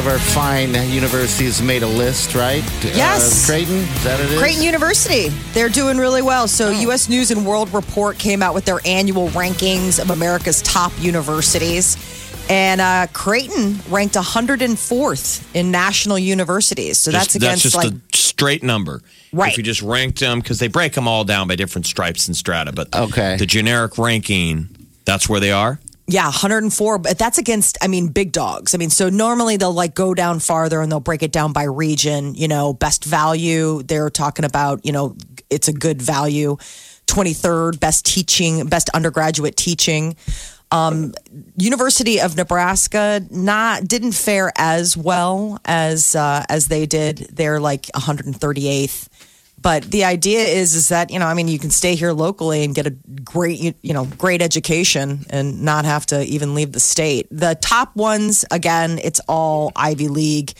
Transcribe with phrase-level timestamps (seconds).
[0.00, 2.64] Of our fine universities, made a list, right?
[2.82, 3.44] Yes.
[3.44, 4.38] Uh, Creighton, is that it is?
[4.40, 5.28] Creighton University.
[5.52, 6.48] They're doing really well.
[6.48, 6.70] So, Oh.
[6.70, 7.08] U.S.
[7.10, 11.96] News and World Report came out with their annual rankings of America's top universities.
[12.48, 16.96] And uh, Creighton ranked 104th in national universities.
[16.98, 19.02] So that's Just- against just like a straight number.
[19.32, 19.52] Right.
[19.52, 22.36] If you just ranked them, because they break them all down by different stripes and
[22.36, 23.36] strata, but Okay.
[23.36, 24.68] the generic ranking,
[25.04, 25.78] that's where they are.
[26.10, 28.74] Yeah, 104, but that's against, I mean, big dogs.
[28.74, 31.62] I mean, so normally they'll like go down farther and they'll break it down by
[31.62, 33.84] region, you know, best value.
[33.84, 35.16] They're talking about, you know,
[35.50, 36.56] it's a good value.
[37.06, 40.16] 23rd, best teaching, best undergraduate teaching.
[40.72, 41.14] Um,
[41.56, 47.18] University of Nebraska not didn't fare as well as uh, as they did.
[47.32, 49.08] They're like 138th.
[49.62, 52.64] But the idea is is that you know I mean you can stay here locally
[52.64, 52.90] and get a
[53.24, 57.26] great you you know great education and not have to even leave the state.
[57.30, 60.54] The top ones again, it's all Ivy League.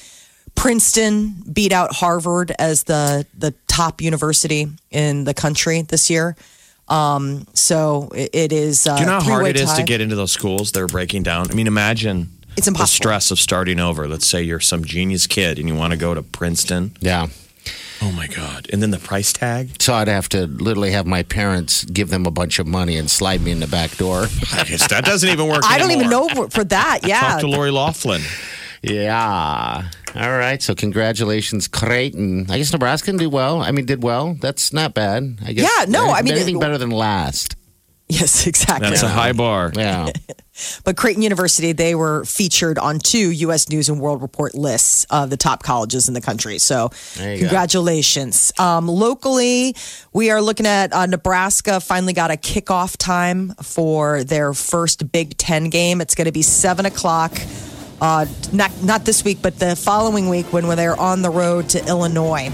[0.55, 6.37] Princeton beat out Harvard as the the top university in the country this year.
[6.89, 8.87] Um, so it, it is.
[8.87, 10.89] Uh, Do you know how hard three-way it is to get into those schools they're
[10.89, 11.51] breaking down?
[11.51, 12.84] I mean, imagine It's impossible.
[12.84, 14.09] the stress of starting over.
[14.09, 16.97] Let's say you're some genius kid and you want to go to Princeton.
[17.01, 17.28] Yeah.
[18.03, 18.67] Oh my God.
[18.73, 19.81] And then the price tag?
[19.81, 23.11] So I'd have to literally have my parents give them a bunch of money and
[23.11, 24.23] slide me in the back door.
[24.53, 26.28] I guess that doesn't even work I don't even anymore.
[26.37, 27.01] know for that.
[27.05, 28.23] Yeah, Talk to Lori Loughlin.
[28.83, 29.91] yeah.
[30.16, 30.60] All right.
[30.62, 32.50] So congratulations, Creighton.
[32.50, 33.60] I guess Nebraska can do well.
[33.62, 34.37] I mean, did well.
[34.41, 35.39] That's not bad.
[35.44, 35.71] I guess.
[35.78, 37.56] Yeah, no, I mean, anything it- better than last.
[38.21, 38.88] yes, exactly.
[38.91, 39.72] That's a high bar.
[39.75, 40.10] Yeah.
[40.84, 43.71] But Creighton University, they were featured on two U.S.
[43.71, 46.59] News and World Report lists of the top colleges in the country.
[46.59, 47.47] So, There you go.
[47.47, 48.53] congratulations.
[48.59, 49.75] Um, locally,
[50.12, 55.38] we are looking at uh, Nebraska finally got a kickoff time for their first Big
[55.38, 56.03] Ten game.
[56.03, 57.32] It's going to be seven o'clock.
[58.00, 61.87] Uh, not not this week, but the following week when they're on the road to
[61.87, 62.50] Illinois.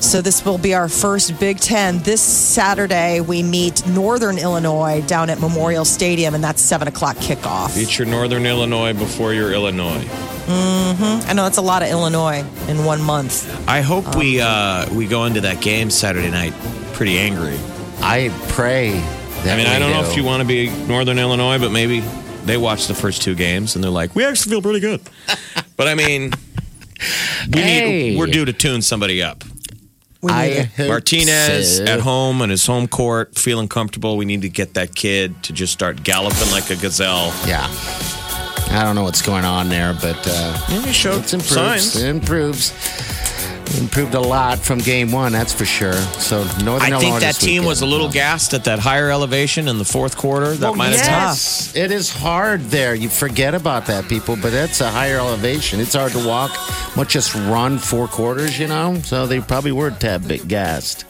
[0.00, 1.98] So this will be our first Big Ten.
[2.00, 7.74] This Saturday, we meet Northern Illinois down at Memorial Stadium, and that's seven o'clock kickoff.
[7.74, 10.06] Beat your Northern Illinois before your Illinois.
[10.48, 13.68] I know that's a lot of Illinois in one month.
[13.68, 16.52] I hope we uh, we go into that game Saturday night
[16.92, 17.58] pretty angry.
[18.00, 18.92] I pray.
[18.92, 21.72] That I mean, we I don't know if you want to be Northern Illinois, but
[21.72, 22.00] maybe
[22.44, 25.00] they watch the first two games and they're like, we actually feel pretty good.
[25.76, 26.30] but I mean,
[27.52, 28.10] we Hey.
[28.10, 29.42] need, we're due to tune somebody up.
[30.26, 31.84] We need I Martinez so.
[31.84, 34.16] at home on his home court, feeling comfortable.
[34.16, 37.32] We need to get that kid to just start galloping like a gazelle.
[37.46, 37.68] Yeah.
[38.70, 41.94] I don't know what's going on there, but uh, Yeah, he showed it's signs.
[41.94, 42.72] It improves.
[43.78, 45.92] Improved a lot from game one, that's for sure.
[45.92, 49.78] So Northern I think that team was a little gassed at that higher elevation in
[49.78, 50.54] the fourth quarter.
[50.54, 52.94] That Well, might have yes, it is hard there.
[52.94, 55.80] You forget about that, people, but it's a higher elevation.
[55.80, 56.52] It's hard to walk,
[56.96, 59.00] much just run four quarters, you know.
[59.02, 61.04] So they probably were a tad bit gassed.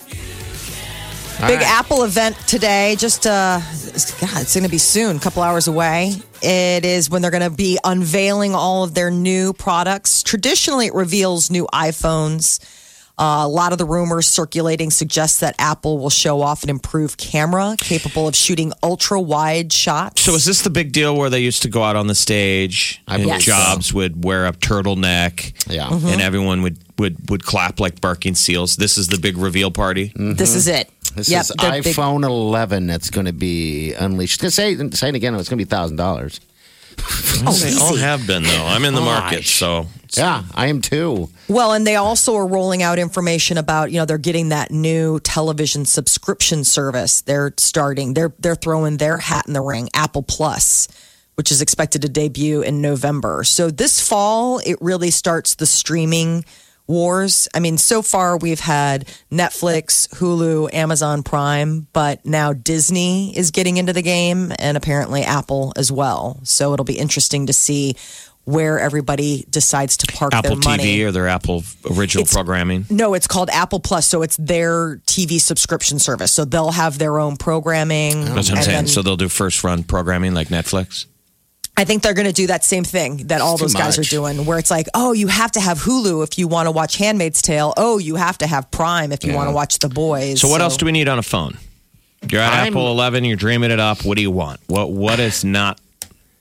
[1.41, 1.69] All Big right.
[1.69, 2.97] Apple event today.
[2.99, 6.15] Just uh, God, it's going to be soon, a couple hours away.
[6.43, 10.23] It is when they're going to be unveiling all of their new products.
[10.23, 12.59] Traditionally, it reveals new iPhones.
[13.19, 17.17] Uh, a lot of the rumors circulating suggest that Apple will show off an improved
[17.19, 20.21] camera capable of shooting ultra wide shots.
[20.21, 23.01] So is this the big deal where they used to go out on the stage
[23.09, 23.53] I and believe so.
[23.53, 25.89] Jobs would wear a turtleneck Yeah.
[25.89, 26.07] Mm-hmm.
[26.09, 28.77] and everyone would, would, would clap like barking seals?
[28.77, 30.13] This is the big reveal party?
[30.15, 30.91] this is it.
[31.17, 34.41] This Yep, is the big- iPhone 11 that's going to be unleashed.
[34.41, 36.41] Say, say it again, it's going to be $1,000.
[36.99, 38.01] Oh, They all easy.
[38.01, 38.65] have been, though.
[38.67, 39.87] I'm in the oh, market, so
[40.17, 41.29] Yeah, I am too.
[41.49, 45.21] Well, and they also are rolling out information about, you know, they're getting that new
[45.21, 47.21] television subscription service.
[47.21, 48.15] They're starting.
[48.15, 50.89] They're they're throwing their hat in the ring, Apple Plus,
[51.35, 53.45] which is expected to debut in November.
[53.45, 56.45] So this fall, it really starts the streaming
[56.87, 57.49] wars.
[57.55, 63.77] I mean, so far we've had Netflix, Hulu, Amazon Prime, but now Disney is getting
[63.77, 66.41] into the game and apparently Apple as well.
[66.45, 67.97] So it'll be interesting to see
[68.45, 70.83] where everybody decides to park Apple their money.
[70.85, 72.87] Apple TV or their Apple original It's- programming.
[72.89, 76.31] No, it's called Apple Plus, so it's their TV subscription service.
[76.33, 78.25] So they'll have their own programming.
[78.25, 78.77] That's what I'm saying.
[78.77, 81.07] then So they'll do first run programming like Netflix.
[81.77, 84.07] I think they're going to do that same thing that all It's those guys much.
[84.07, 86.71] are doing, where it's like, oh, you have to have Hulu if you want to
[86.71, 87.75] watch Handmaid's Tale.
[87.77, 90.41] Oh, you have to have Prime if you want to watch The Boys.
[90.41, 91.59] So what else do we need on a phone?
[92.31, 93.25] You're at I'm- Apple 11.
[93.25, 94.05] You're dreaming it up.
[94.07, 94.59] What do you want?
[94.69, 95.79] What What is not?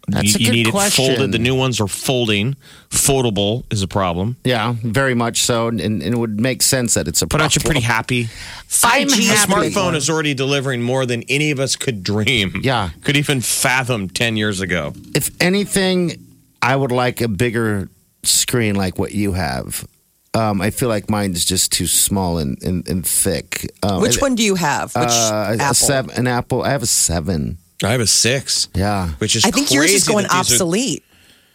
[0.08, 1.06] That's you, a you good need question.
[1.06, 1.32] it folded.
[1.32, 2.56] The new ones are folding.
[2.90, 4.38] Foldable is a problem.
[4.44, 7.28] Yeah, very much so, and, and it would make sense that it's a.
[7.28, 7.40] Problem.
[7.40, 8.26] But aren't you pretty happy?
[8.70, 12.54] 5G The is smartphone is already delivering more than any of us could dream.
[12.62, 12.90] Yeah.
[13.04, 14.94] Could even fathom 10 years ago.
[15.16, 16.24] If anything,
[16.62, 17.90] I would like a bigger
[18.24, 19.88] screen like what you have.
[20.34, 23.72] Um, I feel like mine is just too small and, and, and thick.
[23.84, 24.94] Um, Which one do you have?
[24.94, 25.72] Which Uh, Apple?
[25.72, 26.62] A seven, an Apple.
[26.64, 27.58] I have a seven.
[27.84, 29.10] I have a six, Yeah.
[29.18, 31.04] which is I think yours is crazy going that these are- obsolete.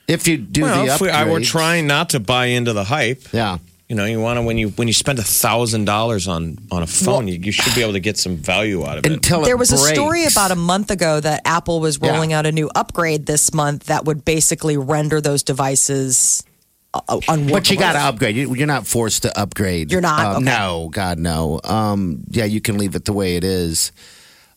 [0.09, 1.47] If you do Well, the if we, I were upgrades.
[1.47, 3.23] trying not to buy into the hype.
[3.33, 3.59] Yeah.
[3.89, 6.83] You know, you want to when you when you spend a thousand dollars on on
[6.83, 9.13] a phone, you, you should be able to get some value out of it.
[9.13, 12.11] Until There it was a story about a month ago that Apple was Yeah.
[12.13, 16.45] rolling out a new upgrade this month that would basically render those devices
[16.95, 17.53] uh, unworkable.
[17.53, 18.35] But you got to upgrade.
[18.37, 19.91] You- You're not forced to upgrade.
[19.93, 20.25] You're not?
[20.27, 20.45] Um, Okay.
[20.45, 21.61] No, God, no.
[21.65, 23.91] Um, yeah, you can leave it the way it is.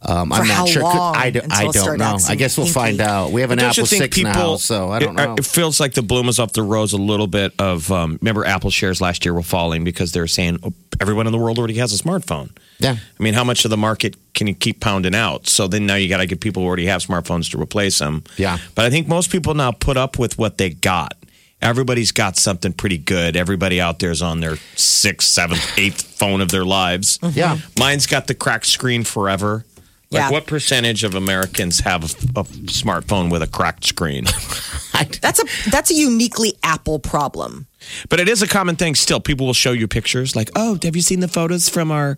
[0.06, 0.84] Um, I'm not sure.
[0.84, 2.18] Long I, do, I don't know.
[2.28, 3.32] I guess we'll find out.
[3.32, 5.36] We have an Apple think 6 now, so I don't it, know.
[5.38, 7.90] It feels like the bloom is off the rose a little bit of.
[7.92, 11.32] Um, remember, Apple shares last year were falling because they were saying oh, everyone in
[11.32, 12.50] the world already has a smartphone.
[12.80, 12.98] yeah.
[12.98, 15.48] I mean, how much of the market can you keep pounding out?
[15.48, 18.24] So then now you got to get people who already have smartphones to replace them.
[18.38, 18.58] Yeah.
[18.76, 21.16] But I think most people now put up with what they got.
[21.62, 23.38] Everybody's got something pretty good.
[23.38, 27.20] Everybody out there is on their sixth, seventh, eighth phone of their lives.
[27.32, 27.58] Yeah.
[27.80, 29.64] Mine's got the cracked screen forever.
[30.14, 30.30] Like, Yeah.
[30.32, 34.26] what percentage of Americans have a, a smartphone with a cracked screen?
[35.22, 37.66] That's a that's a uniquely Apple problem.
[38.10, 39.20] But it is a common thing still.
[39.20, 42.18] People will show you pictures like, oh, have you seen the photos from our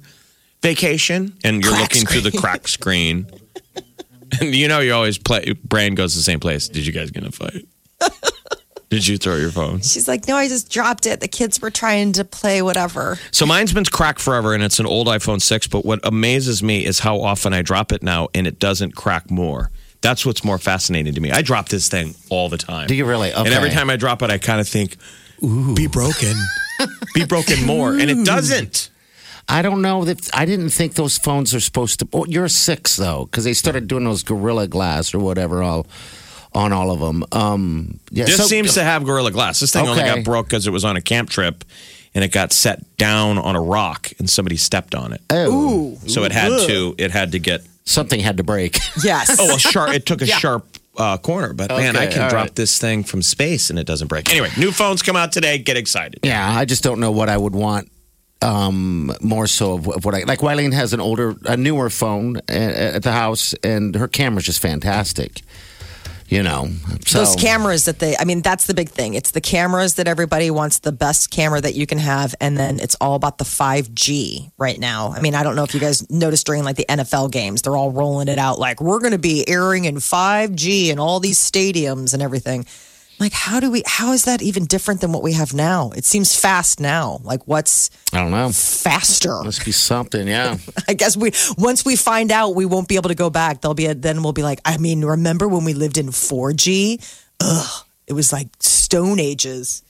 [0.62, 1.38] vacation?
[1.44, 2.42] And you're Crack looking through the screen.
[2.42, 3.28] crack screen.
[4.42, 6.68] and you know, you always play, brain goes to the same place.
[6.68, 7.66] Did you guys get in a fight?
[8.96, 9.82] Did you throw your phone?
[9.82, 11.20] She's like, no, I just dropped it.
[11.20, 13.20] The kids were trying to play whatever.
[13.32, 15.68] So mine's been cracked forever and it's an old iPhone 6.
[15.68, 19.30] But what amazes me is how often I drop it now and it doesn't crack
[19.30, 19.70] more.
[20.00, 21.30] That's what's more fascinating to me.
[21.30, 22.88] I drop this thing all the time.
[22.88, 23.34] Do you really?
[23.34, 24.96] And every time I drop it, I kind of think,
[25.42, 26.34] be broken.
[27.14, 27.92] be broken more.
[27.92, 28.92] And it doesn't.
[29.50, 32.08] I don't know that I didn't think those phones are supposed to.
[32.14, 35.86] Oh, you're a six though, because they started doing those Gorilla Glass or whatever all
[36.56, 37.24] on all of them.
[37.32, 39.60] Um, yeah, This so- seems to have Gorilla Glass.
[39.60, 41.64] This thing only got broke because it was on a camp trip
[42.16, 45.22] and it got set down on a rock and somebody stepped on it.
[45.30, 48.80] Oh, So it had to it had to get something had to break.
[49.04, 49.36] Yes.
[49.40, 50.66] oh a sharp it took a sharp
[50.98, 51.52] uh, corner.
[51.54, 52.56] But man, I can drop right.
[52.56, 54.32] this thing from space and it doesn't break.
[54.32, 55.58] Anyway, new phones come out today.
[55.58, 56.22] Get excited.
[56.24, 57.92] yeah, I just don't know what I would want.
[58.42, 60.40] Um, more so of, of what I like.
[60.40, 64.62] Wileen has an older, a newer phone at, at the house, and her camera's just
[64.62, 65.42] fantastic.
[66.28, 66.70] You know,
[67.06, 69.14] so Those cameras that they, I mean, that's the big thing.
[69.14, 72.34] It's the cameras that everybody wants the best camera that you can have.
[72.42, 75.12] And then it's all about the 5G right now.
[75.12, 77.78] I mean, I don't know if you guys noticed during like the NFL games, they're
[77.78, 81.38] all rolling it out like we're going to be airing in 5G in all these
[81.38, 82.66] stadiums and everything.
[83.18, 85.92] Like, how do we, how is that even different than what we have now?
[85.96, 87.22] It seems fast now.
[87.24, 88.50] Like, what's I don't know.
[88.52, 89.42] faster?
[89.44, 90.28] Must be something.
[90.28, 90.58] Yeah.
[90.88, 93.62] I guess we once we find out, we won't be able to go back.
[93.62, 97.02] There'll be a, then we'll be like, I mean, remember when we lived in 4G?
[97.40, 99.82] Ugh, it was like stone ages.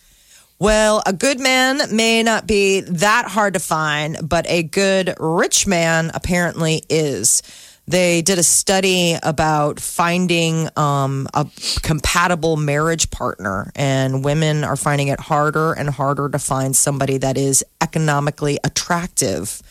[0.57, 5.67] Well, a good man may not be that hard to find, but a good rich
[5.67, 7.41] man apparently is.
[7.87, 11.45] They did a study about finding um, a
[11.83, 17.37] compatible marriage partner, and women are finding it harder and harder to find somebody that
[17.37, 19.61] is economically attractive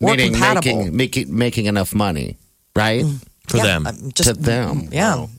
[0.00, 0.76] or Meaning compatible.
[0.84, 2.38] making, making making enough money,
[2.74, 3.04] right?
[3.48, 3.86] For Yeah, them.
[3.86, 4.88] um, just to them.
[4.90, 5.16] yeah.
[5.16, 5.30] Wow.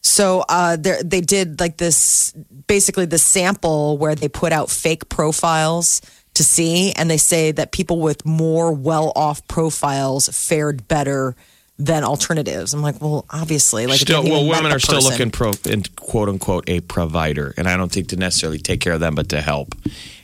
[0.00, 2.32] So uh, there- they did like this,
[2.68, 6.00] basically the sample where they put out fake profiles
[6.34, 11.34] to see, and they say that people with more well-off profiles fared better
[11.78, 12.72] than alternatives.
[12.72, 16.28] I'm like, well, obviously, like still, well, women are still person- looking pro, in quote
[16.28, 19.40] unquote a provider, and I don't think to necessarily take care of them, but to
[19.40, 19.74] help.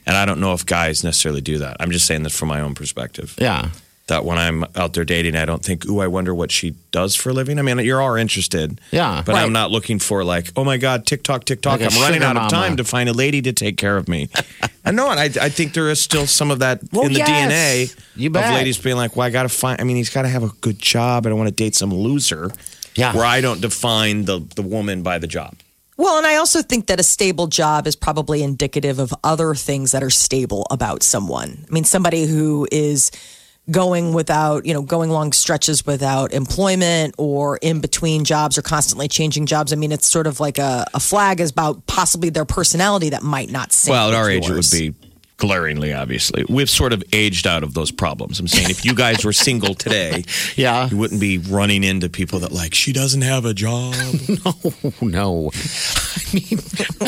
[0.06, 1.76] And I don't know if guys necessarily do that.
[1.80, 3.34] I'm just saying this from my own perspective.
[3.38, 3.70] Yeah.
[4.06, 7.14] That when I'm out there dating, I don't think, ooh, I wonder what she does
[7.14, 7.60] for a living.
[7.60, 9.22] I mean, you're all interested, Yeah.
[9.24, 9.42] but Right.
[9.44, 11.80] I'm not looking for like, oh my god, TikTok, TikTok.
[11.80, 12.50] Like a I'm running sugar out of mama.
[12.50, 14.28] time to find a lady to take care of me.
[14.90, 15.36] I know it.
[15.38, 17.94] I, I think there is still some of that Well, in the yes.
[17.94, 19.80] DNA You of ladies being like, well, I got to find.
[19.80, 21.26] I mean, he's got to have a good job.
[21.26, 22.50] I don't want to date some loser.
[22.96, 23.14] Yeah.
[23.14, 25.54] Where I don't define the the woman by the job.
[25.96, 29.92] Well, and I also think that a stable job is probably indicative of other things
[29.92, 31.64] that are stable about someone.
[31.68, 33.12] I mean, somebody who is
[33.70, 39.08] going without, you know, going long stretches without employment or in between jobs or constantly
[39.08, 39.72] changing jobs.
[39.72, 43.22] I mean, it's sort of like a, a flag is about possibly their personality that
[43.22, 43.92] might not sync.
[43.92, 44.94] Well, at our age, it would be
[45.40, 46.44] glaringly, obviously.
[46.48, 48.38] We've sort of aged out of those problems.
[48.38, 50.22] I'm saying if you guys were single today,
[50.56, 50.88] Yeah.
[50.88, 53.94] you wouldn't be running into people that like, she doesn't have a job.
[54.44, 54.54] no,
[55.00, 55.50] no.
[55.52, 56.58] I mean,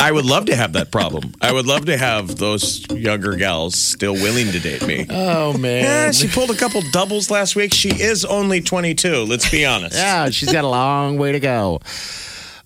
[0.01, 1.33] I would love to have that problem.
[1.41, 5.05] I would love to have those younger gals still willing to date me.
[5.09, 5.83] Oh, man.
[5.83, 7.73] Yeah, she pulled a couple doubles last week.
[7.73, 9.23] She is only 22.
[9.23, 9.95] Let's be honest.
[9.95, 11.79] Yeah, she's got a long way to go.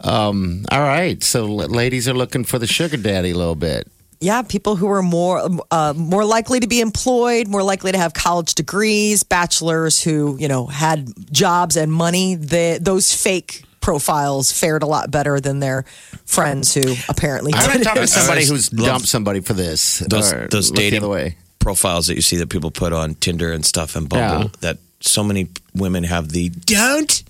[0.02, 1.22] Um, all right.
[1.24, 3.88] So ladies are looking for the sugar daddy a little bit.
[4.20, 8.14] Yeah, people who are more uh, more likely to be employed, more likely to have
[8.14, 12.36] college degrees, bachelors who you know had jobs and money.
[12.36, 15.84] The, those fake profiles fared a lot better than their
[16.26, 17.96] friends who apparently I want to didn't.
[18.02, 20.00] to somebody who's dumped somebody for this.
[20.00, 21.38] Those, or those look the dating other way.
[21.60, 24.50] profiles that you see that people put on Tinder and stuff and Bumble Yeah.
[24.62, 27.24] that so many women have the don't.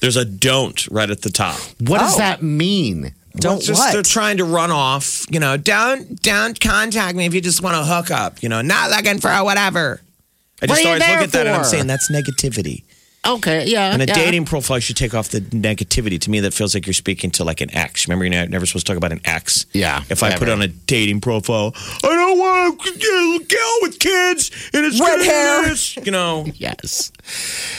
[0.00, 1.58] There's a don't right at the top.
[1.80, 2.18] What does Oh.
[2.18, 3.12] that mean?
[3.36, 3.92] Don't just what?
[3.92, 5.24] they're trying to run off.
[5.30, 8.42] You know, don't don't contact me if you just want to hook up.
[8.42, 10.00] You know, not looking for a whatever.
[10.62, 12.84] I just always look at that and I'm saying that's negativity.
[13.26, 13.92] Okay, yeah.
[13.92, 14.14] And a yeah.
[14.14, 16.18] dating profile should take off the negativity.
[16.22, 18.08] To me, that feels like you're speaking to like an ex.
[18.08, 19.66] Remember, you're never supposed to talk about an ex.
[19.74, 24.50] Yeah, If I put on a dating profile, I don't want a girl with kids
[24.72, 25.74] and it's Red gonna hair.
[25.74, 27.12] do You know, Yes.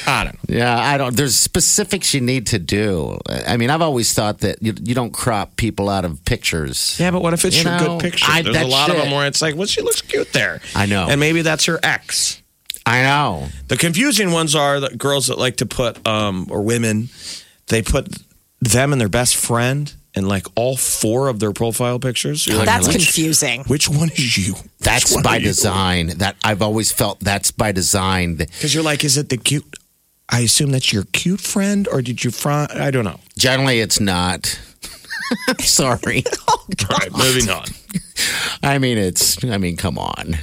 [0.05, 0.55] I don't know.
[0.57, 1.15] Yeah, I don't.
[1.15, 3.17] There's specifics you need to do.
[3.27, 6.97] I mean, I've always thought that you, you don't crop people out of pictures.
[6.99, 8.25] Yeah, but what if it's You your know, good picture?
[8.29, 10.61] I- There's a that lot of them where it's like, well, she looks cute there.
[10.75, 11.07] I know.
[11.09, 12.40] And maybe that's her ex.
[12.85, 13.47] I know.
[13.67, 17.09] The confusing ones are the girls that like to put, um, or women,
[17.67, 18.17] they put
[18.59, 22.45] them and their best friend in like all four of their profile pictures.
[22.45, 23.63] You're like, That's which, confusing.
[23.65, 24.55] Which one is you?
[24.79, 26.17] That's by design.
[26.17, 28.35] That I've always felt that's by design.
[28.35, 29.65] Because you're like, is it the cute?
[30.29, 32.71] I assume that's your cute friend, or did you find?
[32.71, 33.19] I don't know.
[33.37, 34.59] Generally, it's not.
[35.59, 36.23] Sorry.
[36.47, 37.65] All right, moving on.
[38.63, 39.43] I mean, it's.
[39.43, 40.13] I mean, come on.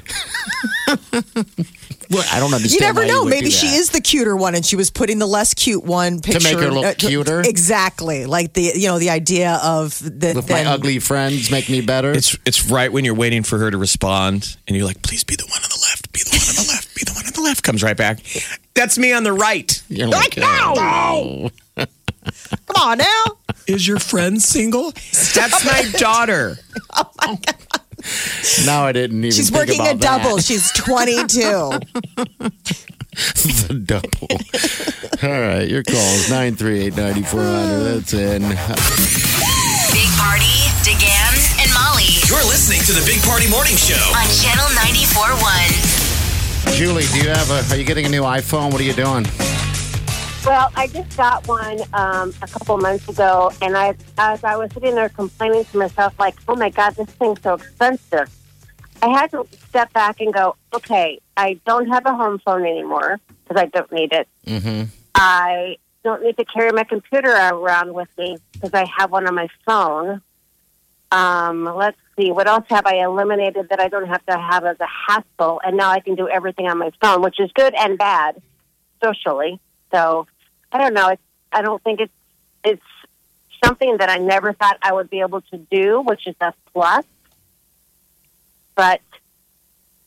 [0.88, 2.72] well, I don't understand.
[2.72, 3.24] You never why know.
[3.24, 3.76] would Maybe she that.
[3.76, 6.58] is the cuter one, and she was putting the less cute one picture to make
[6.58, 7.40] her look uh, cuter?
[7.40, 11.80] Exactly, like the you know the idea of the With my ugly friends make me
[11.80, 12.12] better.
[12.12, 15.36] It's it's right when you're waiting for her to respond, and you're like, please be
[15.36, 17.32] the one on the left, be the one on the left, be the one on
[17.32, 17.62] the left.
[17.62, 18.18] Comes right back.
[18.74, 19.80] That's me on the right.
[19.88, 21.50] You're like, oh.
[22.66, 23.24] Come on now.
[23.66, 24.92] Is your friend single?
[25.34, 26.56] That's my daughter.
[26.96, 27.54] oh my God.
[28.64, 29.32] No, I didn't even.
[29.32, 30.36] She's think working about a double.
[30.36, 30.44] that.
[30.44, 31.38] She's 22.
[33.68, 34.28] the double.
[35.28, 37.82] All right, your calls nine three eight ninety four hundred.
[38.00, 38.42] That's in.
[38.42, 38.56] Big
[40.16, 40.54] Party,
[40.86, 43.98] DeGan, and Molly You're listening to the Big Party Morning Show.
[44.14, 46.76] on Channel 94.1.
[46.76, 47.64] Julie, do you have a?
[47.74, 48.70] Are you getting a new iPhone?
[48.70, 49.26] What are you doing?
[50.48, 54.72] Well, I just got one um, a couple months ago, and I, as I was
[54.72, 58.30] sitting there complaining to myself, like, "Oh my God, this thing's so expensive,"
[59.02, 63.20] I had to step back and go, "Okay, I don't have a home phone anymore
[63.44, 64.26] because I don't need it.
[64.46, 64.84] Mm-hmm.
[65.14, 69.34] I don't need to carry my computer around with me because I have one on
[69.34, 70.22] my phone.
[71.12, 74.78] Um, let's see, what else have I eliminated that I don't have to have as
[74.80, 75.60] a hassle?
[75.62, 78.40] And now I can do everything on my phone, which is good and bad
[79.04, 79.60] socially.
[79.92, 80.26] So
[80.72, 81.08] I don't know.
[81.08, 81.22] It's,
[81.52, 82.12] I don't think it's
[82.64, 82.82] it's
[83.64, 87.04] something that I never thought I would be able to do, which is a plus.
[88.74, 89.00] But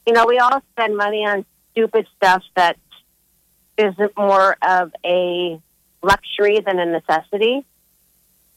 [0.05, 2.77] you know, we all spend money on stupid stuff that
[3.77, 5.59] isn't more of a
[6.03, 7.65] luxury than a necessity.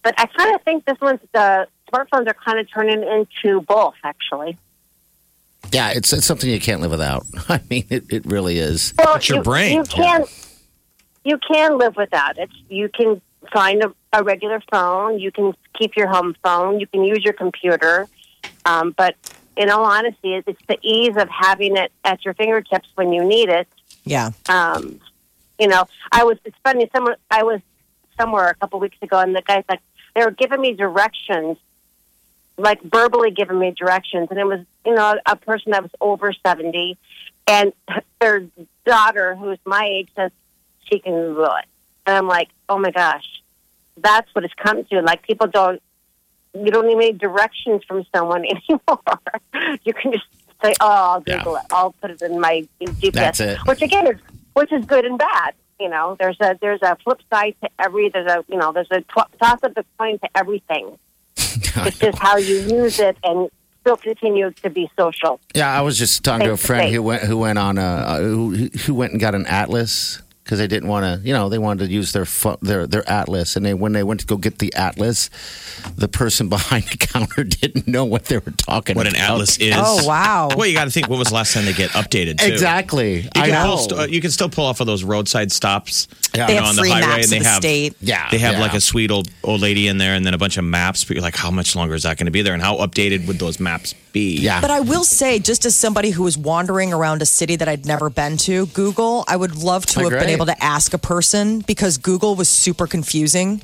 [0.03, 3.95] But I kind of think this one's the smartphones are kind of turning into both,
[4.03, 4.59] actually.
[5.73, 7.25] Yeah, it's, it's something you can't live without.
[7.49, 8.93] I mean, it, it really is.
[8.99, 9.77] Well, It's your you, brain.
[9.77, 10.25] You can
[11.25, 12.51] you can live without it.
[12.69, 13.21] You can
[13.53, 15.19] find a, a regular phone.
[15.19, 16.81] You can keep your home phone.
[16.81, 18.09] You can use your computer.
[18.65, 19.17] Um, but
[19.57, 23.49] in all honesty, it's the ease of having it at your fingertips when you need
[23.49, 23.69] it.
[24.05, 24.31] Yeah.
[24.49, 25.01] Um,
[25.59, 26.39] you know, I was.
[26.45, 26.89] It's funny.
[26.93, 27.61] Someone I was
[28.19, 29.81] somewhere a couple weeks ago, and the guy's like,
[30.15, 31.59] they were giving me directions,
[32.59, 36.33] like verbally giving me directions, and it was you know a person that was over
[36.45, 36.99] seventy,
[37.47, 37.73] and
[38.21, 38.45] their
[38.85, 40.33] daughter, who's my age, says
[40.91, 41.67] she can Google it,
[42.07, 43.25] and I'm like, oh my gosh,
[43.97, 45.01] that's what it's come to.
[45.01, 45.83] Like people don't,
[46.55, 49.79] you don't need directions from someone anymore.
[49.85, 50.25] you can just
[50.63, 51.63] say, oh, I'll Google it.
[51.71, 53.13] I'll put it in my GPS.
[53.13, 53.59] That's it.
[53.67, 54.21] Which again is
[54.55, 55.55] which is good and bad.
[55.81, 58.91] You know, there's a there's a flip side to every there's a you know there's
[58.91, 60.99] a tw- toss of the coin to everything.
[61.77, 63.51] It's just how you use it and
[63.81, 65.41] still continue to be social.
[65.55, 68.19] Yeah, I was just talking to a friend who went who went on a uh,
[68.19, 71.57] who who went and got an atlas because they didn't want to, you know, they
[71.59, 72.27] wanted to use their
[72.61, 75.31] their their atlas, and they when they went to go get the atlas,
[75.97, 79.17] the person behind the counter didn't know what they were talking What about.
[79.19, 79.75] an atlas is.
[79.77, 80.51] Oh, wow.
[80.55, 81.09] Well, you got to think.
[81.09, 82.39] When was the last time they get updated?
[82.41, 82.53] Too?
[82.53, 83.23] Exactly.
[83.23, 83.77] You I can, know.
[83.77, 86.09] st- you can still pull off of those roadside stops.
[86.35, 86.47] Yeah.
[86.47, 87.97] They you have know, on the free highway, maps and they of the have state.
[88.01, 88.61] Yeah, they have yeah.
[88.61, 91.05] like a sweet old old lady in there, and then a bunch of maps.
[91.05, 92.53] But you're like, how much longer is that going to be there?
[92.55, 94.37] And how updated would those maps be?
[94.37, 94.61] yeah.
[94.61, 97.87] But I will say, just as somebody who was wandering around a city that I'd
[97.87, 100.34] never been to, Google, I would love to Oh, have been great.
[100.35, 103.63] Able to ask a person because Google was super confusing.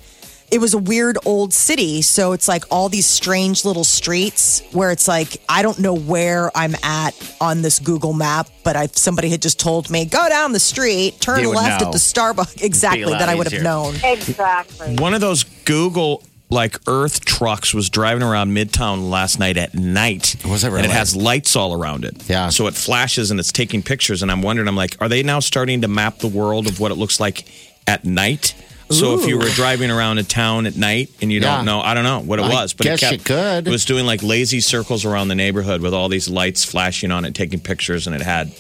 [0.51, 2.03] It was a weird old city.
[2.03, 6.51] So it's like all these strange little streets where it's like, I don't know where
[6.57, 10.51] I'm at on this Google map, but if somebody had just told me, go down
[10.53, 11.87] the street, turn You would left know.
[11.87, 12.63] at the Starbucks.
[12.71, 13.05] Exactly.
[13.05, 13.61] lot That I would easier.
[13.61, 13.95] have known.
[14.03, 14.97] Exactly.
[14.97, 20.37] One of those Google like Earth trucks was driving around Midtown last night at night.
[20.45, 22.29] Was it And it has lights all around it.
[22.29, 22.49] Yeah.
[22.49, 24.23] So it flashes and it's taking pictures.
[24.23, 26.91] And I'm wondering, I'm like, are they now starting to map the world of what
[26.91, 27.45] it looks like
[27.87, 28.55] at night?
[28.91, 31.59] So if you were driving around a town at night and you Yeah.
[31.59, 33.69] don't know, I don't know what it I was, but guess it you kept, could.
[33.69, 37.25] It was doing like lazy circles around the neighborhood with all these lights flashing on
[37.25, 38.51] it, taking pictures, and it had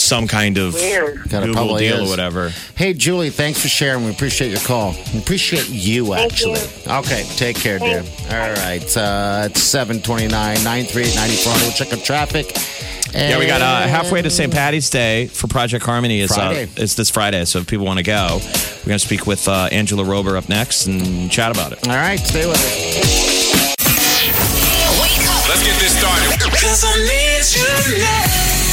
[0.00, 1.28] some kind of Weird.
[1.28, 2.08] Got a Google probably deal is.
[2.08, 2.50] or whatever.
[2.76, 4.04] Hey, Julie, thanks for sharing.
[4.04, 4.94] We appreciate your call.
[5.12, 6.60] We appreciate you, Thank actually.
[6.86, 8.02] Okay, take care, dear.
[8.30, 8.96] All right.
[8.96, 11.62] Uh, it's 729 938 9400.
[11.62, 12.52] We'll check on traffic.
[13.14, 14.52] Yeah, we got uh, halfway to St.
[14.52, 16.20] Patty's Day for Project Harmony.
[16.20, 19.26] Is uh, it's this Friday, so if people want to go, we're going to speak
[19.26, 21.88] with uh, Angela Rober up next and chat about it.
[21.88, 23.78] All right, stay with us.
[25.48, 26.38] Let's get this started.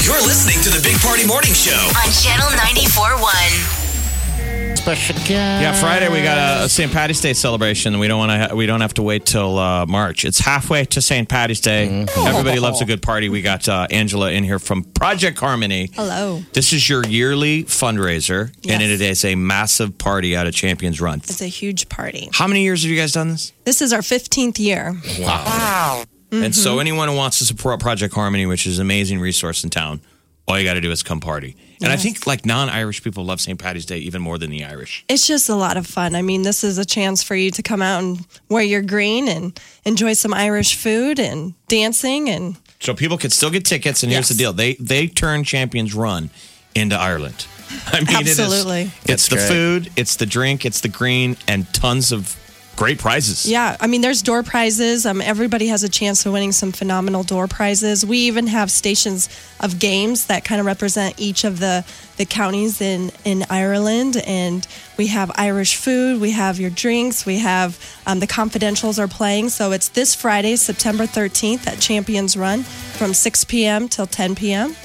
[0.06, 1.72] You're listening to the Big Party Morning Show.
[1.74, 4.78] on Channel 94.1.
[4.78, 5.30] Special guest.
[5.30, 6.92] Yeah, Friday we got a, a St.
[6.92, 8.56] Patty's Day celebration, we don't want to.
[8.56, 10.24] We don't have to wait till uh, March.
[10.24, 11.28] It's halfway to St.
[11.28, 11.88] Patty's Day.
[11.88, 12.28] Mm-hmm.
[12.28, 13.30] Everybody loves a good party.
[13.30, 15.90] We got uh, Angela in here from Project Harmony.
[15.96, 16.44] Hello.
[16.54, 21.18] This is your yearly fundraiser, and it is a massive party out of Champions Run.
[21.18, 22.30] It's a huge party.
[22.32, 23.54] How many years have you guys done this?
[23.64, 25.02] This is our 15th year.
[25.18, 26.52] And Mm-hmm.
[26.52, 30.02] so, anyone who wants to support Project Harmony, which is an amazing resource in town,
[30.48, 31.56] all you got to do is come party.
[31.82, 33.60] And I think like non-Irish people love St.
[33.60, 35.04] Patty's Day even more than the Irish.
[35.10, 36.16] It's just a lot of fun.
[36.16, 39.28] I mean, this is a chance for you to come out and wear your green
[39.28, 44.04] and enjoy some Irish food and dancing and So people can still get tickets.
[44.04, 44.30] And here's Yes.
[44.30, 46.30] the deal: they they turn Champions Run
[46.74, 47.46] into Ireland.
[47.88, 48.82] I mean, Absolutely.
[48.82, 49.48] it is, it's That's the great.
[49.48, 52.36] food, it's the drink, it's the green, and tons of
[52.76, 53.50] great prizes.
[53.50, 55.06] yeah, I mean, there's door prizes.
[55.06, 58.06] Um, everybody has a chance of winning some phenomenal door prizes.
[58.06, 61.86] We even have stations of games that kind of represent each of the
[62.18, 64.66] the counties in in Ireland, and
[64.98, 66.22] we have Irish food.
[66.22, 67.26] We have your drinks.
[67.26, 69.50] We have um, the confidentials are playing.
[69.50, 73.88] So it's this Friday, September 13th at Champions Run from 6 p.m.
[73.90, 74.76] till 10 p.m.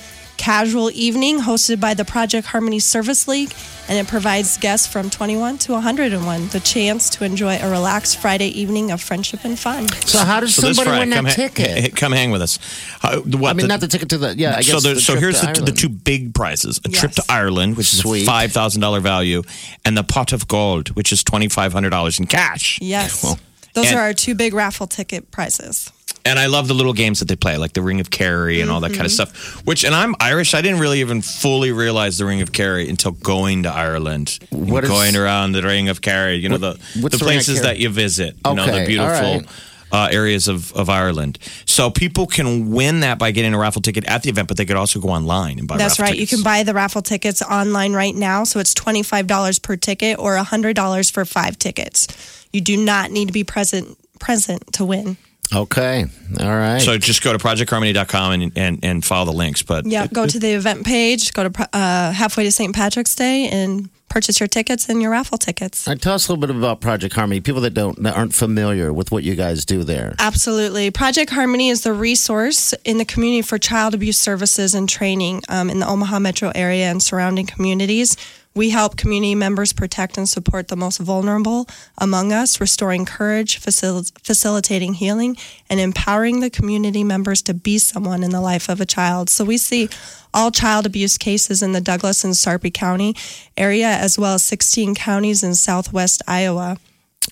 [0.44, 3.53] Casual evening hosted by the Project Harmony Service League,
[3.90, 8.48] and it provides guests from 21 to 101 the chance to enjoy a relaxed Friday
[8.59, 9.87] evening of friendship and fun.
[10.07, 11.94] So, how does So somebody Friday, win that ha- ticket?
[11.96, 12.59] come hang with us.
[13.00, 14.35] How, what, I mean, the- not the ticket to the.
[14.35, 14.68] Yeah, I guess.
[14.70, 17.24] so, there, the so trip here's to the, the two big prizes: a trip to
[17.29, 19.42] Ireland, which is a five thousand dollar value,
[19.85, 22.79] and the pot of gold, which is twenty five hundred dollars in cash.
[22.81, 23.22] Yes.
[23.22, 23.38] Well,
[23.74, 25.92] Those and- are our two big raffle ticket prizes.
[26.24, 28.70] And I love the little games that they play, like the Ring of Kerry and
[28.70, 29.35] all that kind of Mm-hmm.
[29.35, 29.66] stuff.
[29.66, 30.52] Which, and I'm Irish.
[30.54, 34.70] I didn't really even fully realize the Ring of Kerry until going to Ireland, and
[34.70, 36.37] What is- going around the Ring of Kerry.
[36.37, 38.37] You know What- the the the places that you visit.
[38.46, 39.26] You know the beautiful.
[39.26, 39.46] all right.
[39.92, 41.37] Uh, areas of, of Ireland.
[41.66, 44.64] So people can win that by getting a raffle ticket at the event, but they
[44.64, 46.16] could also go online and buy That's raffle That's right.
[46.16, 46.30] tickets.
[46.30, 48.44] You can buy the raffle tickets online right now.
[48.44, 52.06] So it's $25 per ticket or $100 for five tickets.
[52.52, 55.16] You do not need to be present present to win.
[55.55, 56.05] Okay.
[56.39, 56.81] All right.
[56.81, 59.63] So just go to projectharmony.com and, and, and follow the links.
[59.63, 62.75] But Yeah, go to the event page, go to uh, halfway to St.
[62.75, 65.89] Patrick's Day and purchase your tickets and your raffle tickets.
[65.89, 67.41] Uh, tell us a little bit about Project Harmony.
[67.41, 70.15] People that don't that aren't familiar with what you guys do there.
[70.19, 70.91] Absolutely.
[70.91, 75.71] Project Harmony is the resource in the community for child abuse services and training um,
[75.71, 78.17] in the Omaha metro area and surrounding communities.
[78.53, 84.11] We help community members protect and support the most vulnerable among us, restoring courage, facil-
[84.25, 85.37] facilitating healing,
[85.69, 89.31] and empowering the community members to be someone in the life of a child.
[89.31, 89.89] So we see
[90.35, 93.15] all child abuse cases in the Douglas and Sarpy County
[93.57, 96.77] area, as well as 16 counties in southwest Iowa.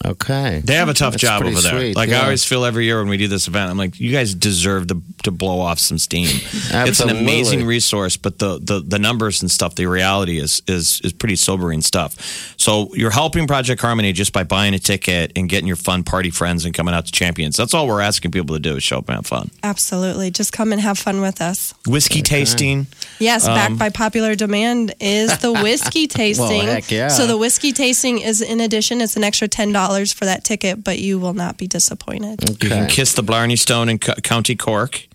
[0.04, 0.60] Okay.
[0.62, 1.72] They have a tough That's job over there.
[1.72, 4.12] sweet, like I always feel every year when we do this event, I'm like, you
[4.12, 6.28] guys deserve to to blow off some steam.
[6.52, 11.00] it's an amazing resource, but the, the the numbers and stuff, the reality is is
[11.02, 12.54] is pretty sobering stuff.
[12.58, 16.30] So you're helping Project Harmony just by buying a ticket and getting your fun party
[16.30, 17.56] friends and coming out to champions.
[17.56, 19.50] That's all we're asking people to do is show up and have fun.
[19.62, 20.30] Absolutely.
[20.30, 21.72] Just come and have fun with us.
[21.86, 22.86] Whiskey tasting.
[23.20, 26.62] Yes, Um, backed by popular demand is the whiskey tasting.
[26.66, 27.08] heck yeah.
[27.08, 30.84] So the whiskey tasting is in addition, it's an extra ten dollars for that ticket,
[30.84, 32.48] but you will not be disappointed.
[32.62, 35.06] You can kiss the Blarney Stone in Co- County Cork,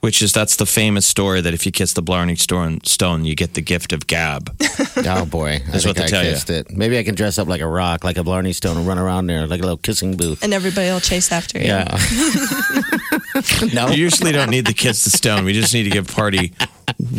[0.00, 3.34] which is that's the famous story that if you kiss the Blarney Stone, stone you
[3.34, 4.54] get the gift of gab.
[5.06, 6.30] Oh boy, That's what they I tell you.
[6.32, 6.70] kissed it.
[6.72, 9.28] Maybe I can dress up like a rock, like a Blarney Stone, and run around
[9.28, 10.42] there like a little kissing booth.
[10.42, 11.66] And everybody will chase after you.
[11.66, 11.86] Yeah.
[13.74, 13.88] no.
[13.88, 15.44] You usually don't need the kids to stone.
[15.44, 16.52] We just need to give party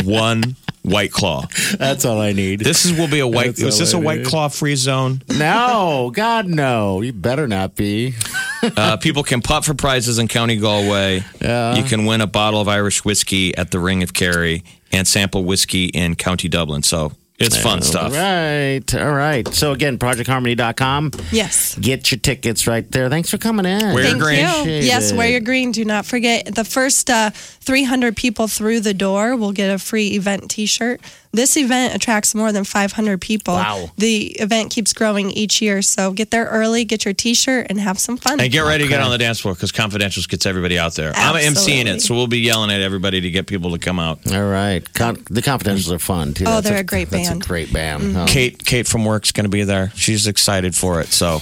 [0.04, 1.46] one white claw.
[1.78, 2.60] That's all I need.
[2.62, 3.56] This is will be a white.
[3.56, 4.28] That's Is this a all white need.
[4.28, 5.22] claw free zone?
[5.38, 7.02] no, God, no.
[7.02, 8.16] You better not be.
[8.62, 11.24] Uh, people can putt for prizes in County Galway.
[11.42, 11.76] Yeah.
[11.76, 15.46] You can win a bottle of Irish whiskey at the Ring of Kerry and sample
[15.46, 16.84] whiskey in County Dublin.
[16.84, 18.14] So it's fun stuff.
[18.14, 18.96] All right.
[18.96, 19.48] All right.
[19.48, 21.12] So again, projectharmony.com.
[21.32, 21.76] Yes.
[21.76, 23.10] Get your tickets right there.
[23.10, 23.94] Thanks for coming in.
[23.94, 24.40] Wear Thank green.
[24.40, 24.72] you.
[24.74, 25.18] Yes, it.
[25.18, 25.72] wear your green.
[25.72, 30.10] Do not forget the first uh, 300 people through the door will get a free
[30.10, 31.02] event T-shirt.
[31.32, 33.54] This event attracts more than 500 people.
[33.54, 33.92] Wow.
[33.98, 38.00] The event keeps growing each year, so get there early, get your T-shirt, and have
[38.00, 38.40] some fun.
[38.40, 41.12] And get ready to get on the dance floor because Confidentials gets everybody out there.
[41.16, 44.20] I'm emceeing it, so we'll be yelling at everybody to get people to come out.
[44.34, 44.82] All right.
[44.96, 46.46] Con- the Confidentials are fun too.
[46.48, 47.44] Oh, That's they're a great That's band.
[47.44, 48.18] a great band.
[48.18, 48.26] Oh.
[48.28, 49.92] Kate, Kate from work's going to be there.
[49.96, 51.08] She's excited for it.
[51.10, 51.42] So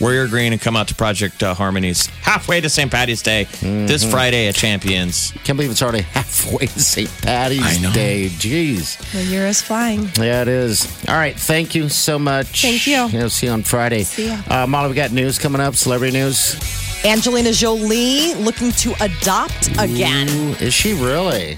[0.00, 2.90] wear your green and come out to Project uh, Harmonies halfway to St.
[2.90, 3.86] Patty's Day Mm-hmm.
[3.86, 5.32] this Friday at Champions.
[5.44, 7.10] Can't believe it's already halfway to St.
[7.22, 7.92] Patty's I know.
[7.92, 8.26] Day.
[8.28, 8.98] Jeez.
[9.12, 10.08] the year is flying.
[10.18, 10.86] Yeah, it is.
[11.08, 11.34] All right.
[11.38, 12.62] Thank you so much.
[12.62, 13.06] Thank you.
[13.08, 14.02] Yeah, see you on Friday.
[14.04, 14.38] See ya.
[14.48, 16.56] Uh, Molly, we got news coming up, celebrity news.
[17.04, 20.28] Angelina Jolie looking to adopt again.
[20.30, 21.56] Ooh, is she really?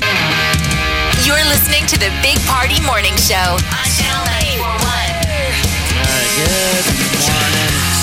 [1.24, 4.76] You're listening to the Big Party Morning Show on Channel 941.
[5.96, 7.15] All right, good morning.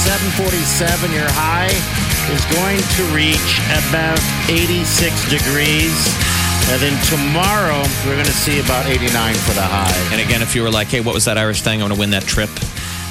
[0.03, 1.71] 747, your high
[2.27, 4.19] is going to reach about
[4.51, 4.83] 86
[5.31, 5.95] degrees.
[6.67, 9.95] And then tomorrow, we're going to see about 89 for the high.
[10.11, 11.79] And again, if you were like, hey, what was that Irish thing?
[11.79, 12.49] I want to win that trip.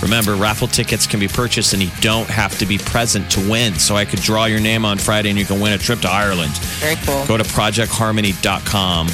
[0.02, 3.72] Remember, raffle tickets can be purchased and you don't have to be present to win.
[3.74, 6.11] So I could draw your name on Friday and you can win a trip to
[6.11, 6.52] Ireland.
[6.81, 7.24] Very cool.
[7.24, 9.09] Go to projectharmony.com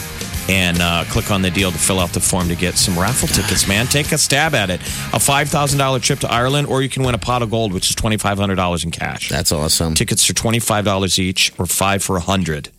[0.48, 3.28] and uh, click on the deal to fill out the form to get some raffle
[3.28, 3.87] tickets, man.
[3.87, 4.80] Take a stab at it.
[4.80, 7.96] A $5,000 trip to Ireland, or you can win a pot of gold, which is
[7.96, 9.28] $2,500 in cash.
[9.28, 9.94] That's awesome.
[9.94, 12.70] Tickets are $25 each or five for a 100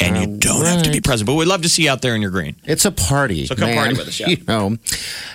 [0.00, 1.26] And you don't have to be present.
[1.26, 2.56] But we'd love to see you out there in your green.
[2.64, 3.46] It's a party.
[3.46, 3.76] So come man.
[3.76, 4.28] party with us, yeah.
[4.28, 4.76] You know,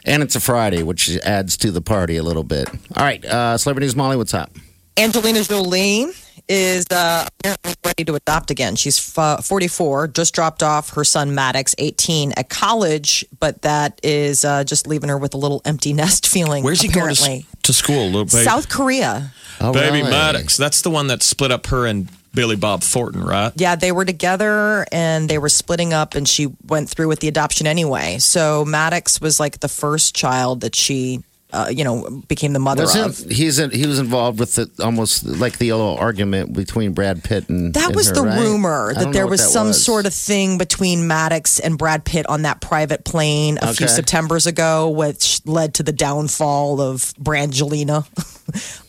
[0.04, 2.70] and it's a Friday, which adds to the party a little bit.
[2.70, 4.52] All right, uh, celebrity news, Molly, what's up?
[4.98, 6.12] Angelina Jolie
[6.50, 8.76] is uh, apparently ready to adopt again.
[8.76, 14.44] She's f- 44, just dropped off her son Maddox, 18, at college, but that is
[14.44, 16.64] uh, just leaving her with a little empty nest feeling.
[16.64, 17.28] Where's he apparently.
[17.28, 18.06] going to, to school?
[18.08, 19.32] Little baby, South Korea.
[19.62, 20.10] Oh, baby really?
[20.10, 20.58] Maddox.
[20.58, 23.52] That's the one that split up her and Billy Bob Thornton, right?
[23.56, 27.28] Yeah, they were together and they were splitting up, and she went through with the
[27.28, 28.18] adoption anyway.
[28.20, 32.84] So Maddox was like the first child that she, uh, you know, became the mother
[32.84, 32.90] of.
[32.96, 37.24] Wasn't he's in, he was involved with the, almost like the little argument between Brad
[37.24, 38.40] Pitt and That and was her, the right?
[38.40, 39.84] rumor that there was that some was.
[39.84, 44.46] sort of thing between Maddox and Brad Pitt on that private plane a few Septembers
[44.46, 48.06] ago, which led to the downfall of Brangelina.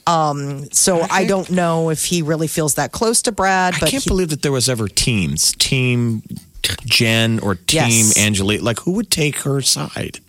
[0.07, 3.89] um, so I don't know if he really feels that close to Brad, I but
[3.91, 6.23] can't he- believe that there was ever teams, team
[6.85, 8.19] Jen or team Yes.
[8.19, 8.63] Angelique.
[8.63, 10.21] Like, who would take her side?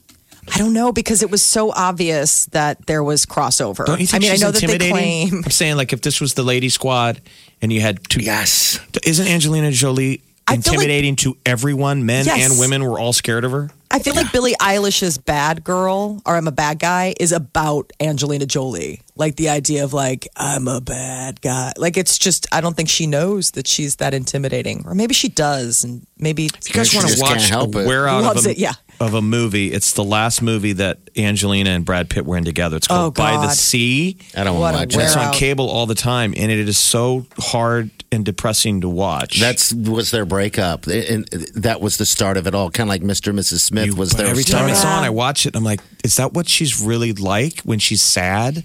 [0.53, 3.85] I don't know because it was so obvious that there was crossover.
[3.85, 5.43] Don't you think I mean, she's I know that they claim.
[5.45, 7.21] I'm saying, like, if this was the lady squad
[7.61, 8.21] and you had two.
[8.21, 8.79] Yes.
[9.05, 12.05] Isn't Angelina Jolie I feel like- intimidating to everyone?
[12.05, 12.49] Men Yes.
[12.49, 13.69] and women were all scared of her.
[13.93, 18.45] I feel like Billie Eilish's "Bad Girl" or "I'm a Bad Guy" is about Angelina
[18.45, 19.01] Jolie.
[19.17, 21.73] Like the idea of like I'm a bad guy.
[21.75, 25.27] Like it's just I don't think she knows that she's that intimidating, or maybe she
[25.27, 27.85] does, and maybe If you guys want to watch help a it.
[27.85, 28.73] wear out Loves of a, it, yeah.
[29.01, 32.77] Of a movie, it's the last movie that Angelina and Brad Pitt were in together.
[32.77, 33.55] It's called Oh, By the God.
[33.55, 34.17] Sea.
[34.35, 35.33] I don't What want a to watch wear It's on out.
[35.33, 39.39] cable all the time, and it is so hard and depressing to watch.
[39.39, 42.69] That's was their breakup, and that was the start of it all.
[42.69, 43.27] Kind of like Mr.
[43.29, 43.59] and Mrs.
[43.61, 44.61] Smith You- was but their every start.
[44.63, 44.97] time it's Yeah.
[44.97, 45.55] on, I watch it.
[45.55, 48.63] I'm like, is that what she's really like when she's sad?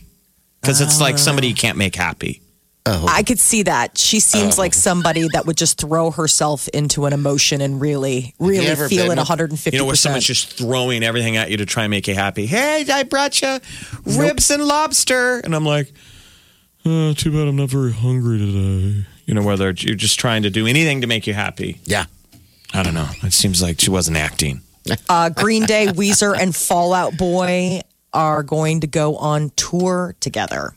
[0.61, 2.43] Because it's like somebody you can't make happy.
[2.87, 3.99] I could see that.
[3.99, 4.63] She seems Oh.
[4.63, 9.09] like somebody that would just throw herself into an emotion and really, really feel it
[9.09, 9.77] with- 150.
[9.77, 12.47] You know, where someone's just throwing everything at you to try and make you happy.
[12.47, 13.59] Hey, I brought you
[14.05, 15.93] ribs and lobster, and I'm like,
[16.85, 19.07] oh, too bad I'm not very hungry today.
[19.27, 21.81] You know, whether you're just trying to do anything to make you happy.
[21.85, 22.05] Yeah.
[22.73, 23.09] I don't know.
[23.23, 24.61] It seems like she wasn't acting.
[25.09, 27.81] Uh, Green Day, Weezer, and Fall Out Boy
[28.13, 30.76] are going to go on tour together.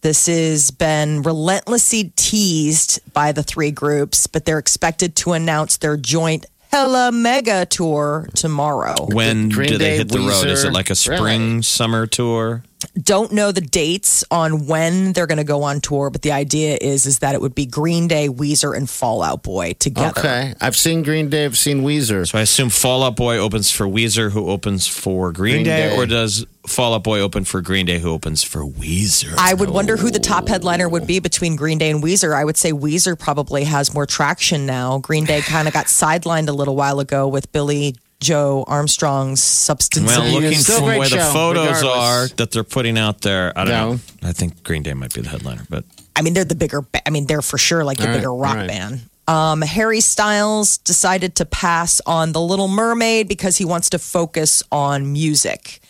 [0.00, 5.96] This has been relentlessly teased by the three groups, but they're expected to announce their
[5.96, 9.06] joint Hella Mega tour tomorrow.
[9.06, 10.46] When Green do they Day, hit the road?
[10.46, 11.62] Is it like a spring, Really?
[11.62, 12.62] summer tour?
[13.00, 16.78] Don't know the dates on when they're going to go on tour, but the idea
[16.80, 20.18] is is that it would be Green Day, Weezer, and Fall Out Boy together.
[20.18, 20.54] Okay.
[20.60, 21.44] I've seen Green Day.
[21.44, 22.26] I've seen Weezer.
[22.26, 25.90] So I assume Fall Out Boy opens for Weezer, who opens for Green, Green Day,
[25.90, 25.96] Day.
[25.96, 29.34] or does Fall Out Boy open for Green Day, who opens for Weezer?
[29.38, 32.34] I would wonder who the top headliner would be between Green Day and Weezer.
[32.34, 34.98] I would say Weezer probably has more traction now.
[34.98, 40.06] Green Day kind of got sidelined a little while ago with Billie Joe Armstrong's substance
[40.06, 40.34] well, abuse.
[40.42, 41.94] looking Still from great where the show, photos regardless.
[42.32, 43.92] are that they're putting out there, I don't No.
[43.94, 44.00] know.
[44.28, 45.84] I think Green Day might be the headliner, but
[46.16, 46.82] I mean, they're the bigger.
[46.82, 48.68] ba- I mean, they're for sure like the All right, bigger rock all right.
[48.68, 49.02] band.
[49.28, 54.62] Um, Harry Styles decided to pass on The Little Mermaid because he wants to focus
[54.72, 55.80] on music.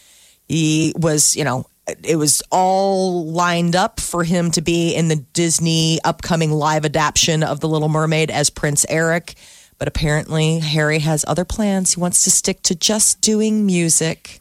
[0.49, 1.67] He was, you know,
[2.05, 7.43] it was all lined up for him to be in the Disney upcoming live adaptation
[7.43, 9.35] of The Little Mermaid as Prince Eric.
[9.79, 11.95] But apparently, Harry has other plans.
[11.95, 14.41] He wants to stick to just doing music.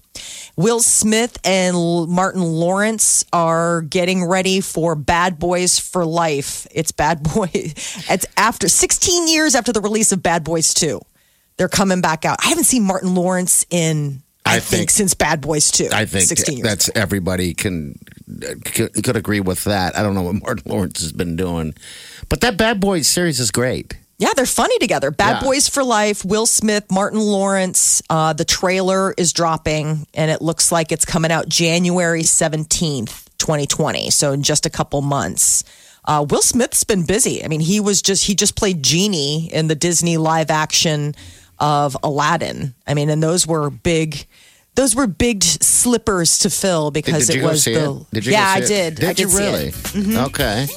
[0.56, 6.66] Will Smith and L- Martin Lawrence are getting ready for Bad Boys for Life.
[6.72, 7.50] It's Bad Boy.
[7.54, 11.00] It's after 16 years after the release of Bad Boys 2.
[11.58, 12.38] They're coming back out.
[12.44, 15.90] I haven't seen Martin Lawrence in I, I think, think- since Bad Boys 2.
[15.94, 16.68] I think 16 years.
[16.68, 18.00] that's everybody can
[18.42, 19.96] uh, could, could agree with that.
[19.96, 21.76] I don't know what Martin Lawrence has been doing,
[22.28, 23.96] but that Bad Boys series is great.
[24.20, 25.12] Yeah, they're funny together.
[25.12, 25.48] Bad Yeah.
[25.48, 28.02] Boys for Life, Will Smith, Martin Lawrence.
[28.10, 34.10] Uh, the trailer is dropping, and it looks like it's coming out January 17th, 2020.
[34.10, 35.64] So in just a couple months.
[36.04, 37.44] Uh, Will Smith's been busy.
[37.44, 41.14] I mean, he was just, he just played Genie in the Disney live action
[41.60, 42.74] of Aladdin.
[42.88, 44.26] I mean, and those were big.
[44.78, 47.72] Those were big slippers to fill because it was the.
[48.00, 48.12] it?
[48.14, 48.96] Did you yeah, I did.
[48.96, 49.74] Did I did you really?
[50.28, 50.68] Okay.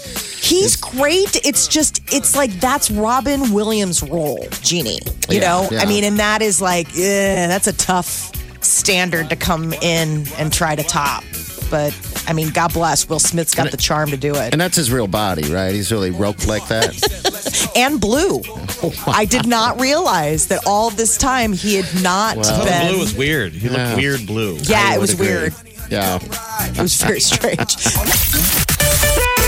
[0.41, 1.45] He's great.
[1.45, 5.01] It's just, it's like that's Robin Williams' role, Genie.
[5.29, 5.83] You Yeah, know, yeah.
[5.83, 8.33] I mean, and that is like, eh, that's a tough
[8.65, 11.23] standard to come in and try to top.
[11.71, 14.53] But I mean, God bless Will Smith's got the charm to do it.
[14.53, 15.73] And that's his real body, right?
[15.73, 16.97] He's really roped like that.
[17.77, 18.43] And blue.
[19.07, 22.91] I did not realize that all this time he had not Oh, been.
[22.91, 23.53] blue was weird.
[23.53, 23.85] He Yeah.
[23.87, 24.57] looked weird blue.
[24.63, 25.27] yeah, I it was agree.
[25.29, 25.55] weird.
[25.89, 26.19] Yeah.
[26.77, 27.77] It was very strange.